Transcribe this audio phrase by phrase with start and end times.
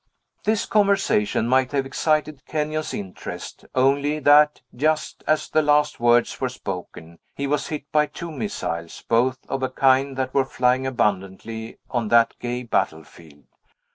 [0.45, 6.49] This conversation might have excited Kenyon's interest; only that, just as the last words were
[6.49, 11.77] spoken, he was hit by two missiles, both of a kind that were flying abundantly
[11.91, 13.43] on that gay battlefield.